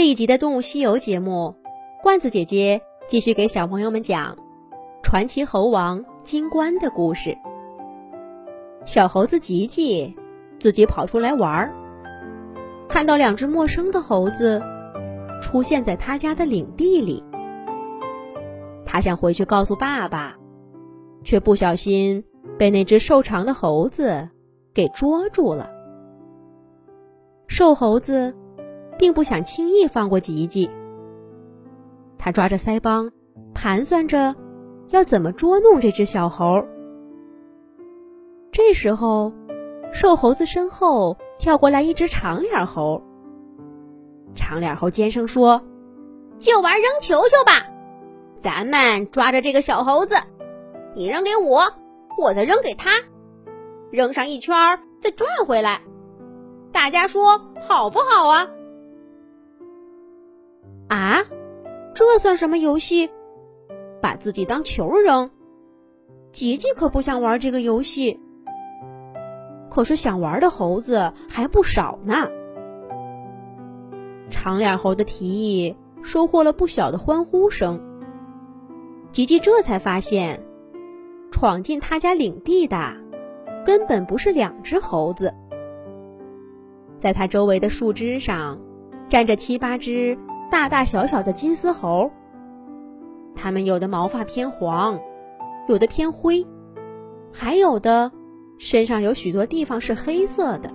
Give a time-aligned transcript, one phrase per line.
[0.00, 1.54] 这一集的《动物西游》节目，
[2.02, 4.34] 罐子姐姐继续给小朋友们讲
[5.02, 7.36] 传奇猴王金冠的故事。
[8.86, 10.16] 小猴子吉吉
[10.58, 11.74] 自己跑出来玩儿，
[12.88, 14.62] 看到两只陌生的猴子
[15.42, 17.22] 出现在他家的领地里，
[18.86, 20.34] 他想回去告诉爸爸，
[21.22, 22.24] 却不小心
[22.58, 24.30] 被那只瘦长的猴子
[24.72, 25.70] 给捉住了。
[27.48, 28.34] 瘦猴子。
[29.00, 30.70] 并不想轻易放过吉吉，
[32.18, 33.10] 他抓着腮帮，
[33.54, 34.36] 盘算着
[34.90, 36.62] 要怎么捉弄这只小猴。
[38.52, 39.32] 这时候，
[39.90, 43.02] 瘦猴子身后跳过来一只长脸猴。
[44.34, 45.62] 长脸猴尖声说
[46.36, 47.66] ：“就玩扔球球吧，
[48.38, 50.14] 咱们抓着这个小猴子，
[50.94, 51.72] 你扔给我，
[52.18, 52.90] 我再扔给他，
[53.90, 54.54] 扔上一圈
[54.98, 55.80] 再转回来，
[56.70, 58.46] 大家说好不好啊？”
[60.90, 61.22] 啊，
[61.94, 63.08] 这算什么游戏？
[64.02, 65.30] 把自己当球扔？
[66.32, 68.18] 吉吉可不想玩这个游戏。
[69.70, 72.28] 可是想玩的猴子还不少呢。
[74.30, 77.80] 长脸猴的提议收获了不小的欢呼声。
[79.12, 80.42] 吉吉这才发现，
[81.30, 82.96] 闯进他家领地的
[83.64, 85.32] 根本不是两只猴子，
[86.98, 88.58] 在他周围的树枝上
[89.08, 90.18] 站着七八只。
[90.50, 92.10] 大大小小的金丝猴，
[93.36, 94.98] 它们有的毛发偏黄，
[95.68, 96.44] 有的偏灰，
[97.32, 98.10] 还有的
[98.58, 100.70] 身上有许多地方是黑色的。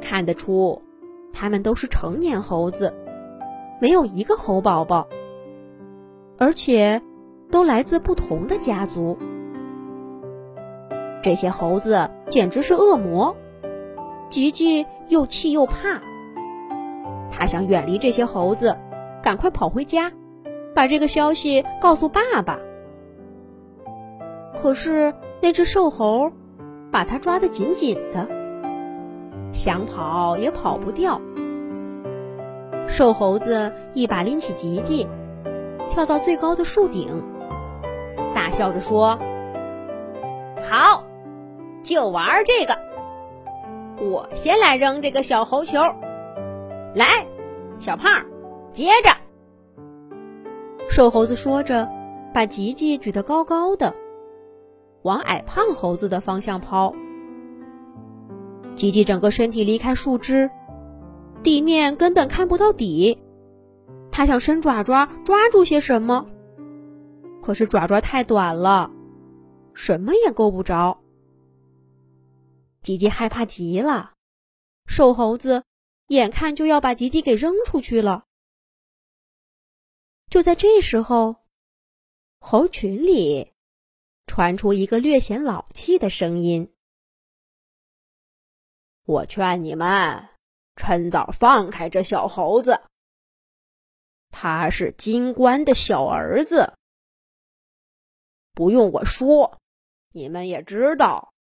[0.00, 0.82] 看得出，
[1.32, 2.94] 它们都是成年猴子，
[3.80, 5.08] 没有一个猴宝宝，
[6.36, 7.00] 而且
[7.50, 9.18] 都来自不同的家族。
[11.22, 13.34] 这些猴子简直是恶魔，
[14.28, 16.00] 吉吉又气又怕。
[17.30, 18.76] 他想远离这些猴子，
[19.22, 20.10] 赶快跑回家，
[20.74, 22.58] 把这个消息告诉爸爸。
[24.60, 26.32] 可是那只瘦猴
[26.90, 28.26] 把他抓得紧紧的，
[29.52, 31.20] 想跑也跑不掉。
[32.88, 35.06] 瘦猴子一把拎起吉吉，
[35.90, 37.22] 跳到最高的树顶，
[38.34, 39.18] 大笑着说
[40.68, 41.04] ：“好，
[41.82, 42.76] 就玩这个。
[44.00, 45.78] 我先来扔这个小猴球。”
[46.94, 47.26] 来，
[47.78, 48.24] 小胖，
[48.72, 49.10] 接着。
[50.88, 51.88] 瘦猴子说着，
[52.32, 53.94] 把吉吉举得高高的，
[55.02, 56.94] 往矮胖猴子的方向抛。
[58.74, 60.50] 吉吉整个身体离开树枝，
[61.42, 63.18] 地面根本看不到底。
[64.10, 66.26] 他想伸爪爪抓住些什么，
[67.42, 68.90] 可是爪爪太短了，
[69.74, 70.98] 什么也够不着。
[72.82, 74.12] 吉吉害怕极了，
[74.86, 75.64] 瘦猴子。
[76.08, 78.24] 眼看就要把吉吉给扔出去了，
[80.30, 81.36] 就在这时候，
[82.38, 83.52] 猴群里
[84.26, 86.74] 传出一个略显老气的声音
[89.04, 90.30] ：“我劝你们
[90.76, 92.80] 趁早放开这小猴子，
[94.30, 96.72] 他是金官的小儿子。
[98.54, 99.60] 不用我说，
[100.12, 101.34] 你们也知道，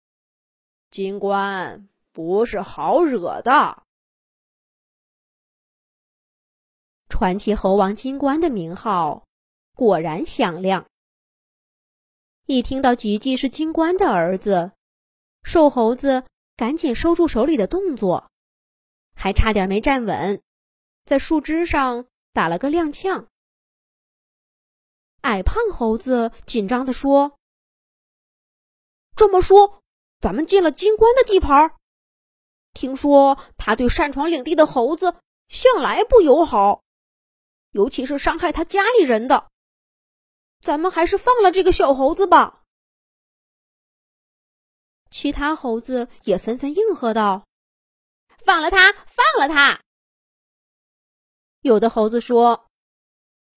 [0.89, 3.83] 金官不是好惹的。”
[7.09, 9.25] 传奇猴王金冠的名号
[9.73, 10.85] 果然响亮。
[12.45, 14.71] 一听到吉吉是金冠的儿子，
[15.43, 16.23] 瘦猴子
[16.55, 18.29] 赶紧收住手里的动作，
[19.15, 20.41] 还差点没站稳，
[21.05, 23.27] 在树枝上打了个踉跄。
[25.21, 27.37] 矮胖猴子紧张地说
[29.15, 29.81] ：“这么说，
[30.21, 31.73] 咱们进了金冠的地盘？
[32.73, 35.15] 听说他对擅闯领地的猴子
[35.49, 36.83] 向来不友好。”
[37.77, 39.51] 尤其是伤害他家里人的，
[40.61, 42.63] 咱们还是放了这个小猴子吧。
[45.11, 47.45] 其他猴子也纷纷应和道
[48.43, 49.79] ：“放了他，放了他。”
[51.61, 52.67] 有的猴子说：“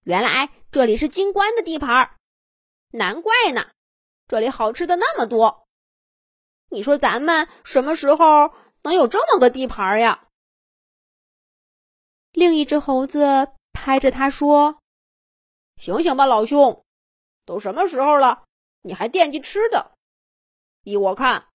[0.05, 2.15] 原来这里是金冠的地盘，
[2.91, 3.71] 难怪呢，
[4.29, 5.67] 这里好吃的那么多。
[6.69, 8.53] 你说咱们什么时候
[8.83, 10.29] 能有这么个地盘呀？”
[12.33, 13.53] 另一只猴子。
[13.83, 14.79] 拍着他说
[15.81, 16.85] ：“醒醒吧，老兄！
[17.47, 18.45] 都什么时候了，
[18.83, 19.97] 你还惦记吃的？
[20.83, 21.47] 依我看，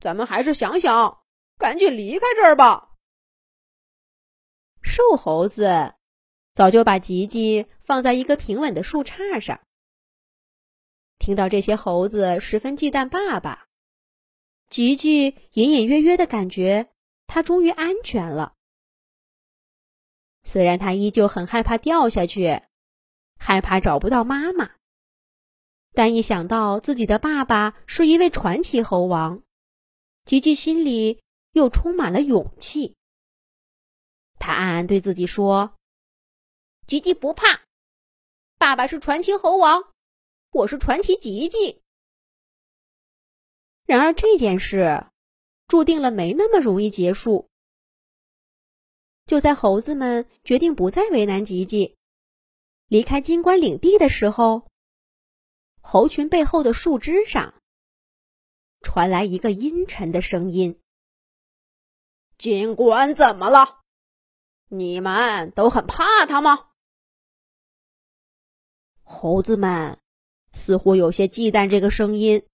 [0.00, 1.22] 咱们还是想想，
[1.56, 2.96] 赶紧离开这儿吧。”
[4.82, 5.94] 瘦猴子
[6.52, 9.60] 早就把吉吉放在一个平稳的树杈上。
[11.20, 13.68] 听到这些猴子十分忌惮爸爸，
[14.68, 16.90] 吉吉隐隐约约的感觉
[17.28, 18.56] 他终于安全了。
[20.48, 22.62] 虽然他依旧很害怕掉下去，
[23.38, 24.70] 害怕找不到妈妈，
[25.92, 29.42] 但一想到自己的爸爸是一位传奇猴王，
[30.24, 31.22] 吉吉心里
[31.52, 32.96] 又充满了勇气。
[34.38, 35.74] 他暗暗对自己说
[36.88, 37.60] ：“吉吉不怕，
[38.56, 39.92] 爸爸是传奇猴王，
[40.52, 41.82] 我是传奇吉吉。”
[43.84, 45.08] 然而这件事
[45.66, 47.47] 注定了没那么容易结束。
[49.28, 51.98] 就在猴子们决定不再为难吉吉，
[52.86, 54.66] 离开金冠领地的时候，
[55.82, 57.52] 猴群背后的树枝上
[58.80, 60.80] 传来一个阴沉的声音
[62.38, 63.82] ：“金冠怎么了？
[64.68, 66.70] 你们都很怕他吗？”
[69.04, 70.00] 猴子们
[70.52, 72.46] 似乎有些忌惮这个声音，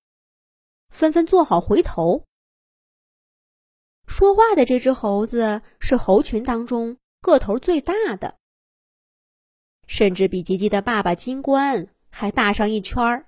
[0.89, 2.25] 纷纷做好回头。
[4.07, 8.39] 说话的这只猴子是猴群当中个头最大的，
[9.87, 13.27] 甚至比吉吉的爸爸金冠还大上一圈儿，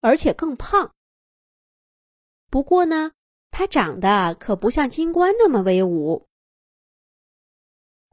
[0.00, 0.92] 而且更胖。
[2.50, 3.12] 不过呢，
[3.50, 6.26] 它长得可不像金冠那么威武，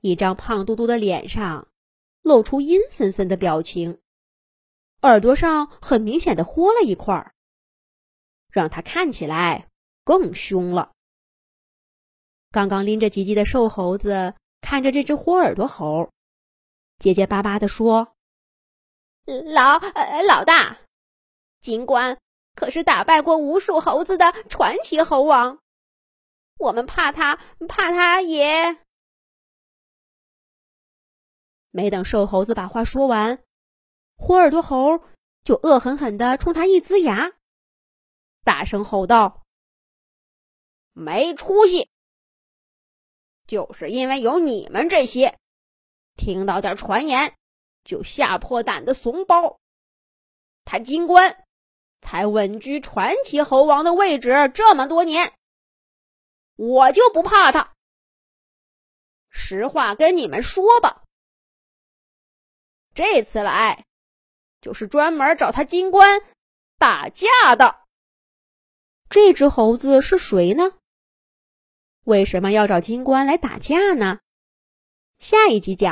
[0.02, 1.68] 一张胖嘟嘟的脸上
[2.22, 4.00] 露出阴森森的表情，
[5.02, 7.34] 耳朵上很明显的豁了一块儿，
[8.50, 9.70] 让它看起来
[10.04, 10.93] 更凶了。
[12.54, 16.12] 刚刚拎着吉吉的瘦猴子看着这只豁耳朵猴，
[17.00, 18.14] 结结巴巴地说
[19.26, 19.80] ：“老
[20.28, 20.78] 老大，
[21.60, 22.20] 尽管
[22.54, 25.58] 可是打败过无数猴子的传奇猴王，
[26.60, 28.84] 我们怕他，怕他也……”
[31.72, 33.44] 没等瘦猴子把话说完，
[34.16, 35.04] 豁耳朵猴
[35.44, 37.32] 就恶狠狠地冲他一呲牙，
[38.44, 39.42] 大声吼道
[40.94, 41.90] ：“没出息！”
[43.54, 45.38] 就是因为有你们这些
[46.18, 47.36] 听到点传言
[47.84, 49.60] 就吓破胆的怂包，
[50.66, 51.46] 他金冠
[52.02, 55.36] 才稳居传奇猴王的位置这么多年，
[56.56, 57.76] 我就不怕他。
[59.30, 61.04] 实话跟你们说吧，
[62.96, 63.86] 这次来
[64.62, 66.24] 就是专门找他金冠
[66.80, 67.84] 打架的。
[69.12, 70.72] 这只猴子是谁呢？
[72.06, 74.20] 为什么要找金官来打架呢？
[75.20, 75.92] 下一集讲。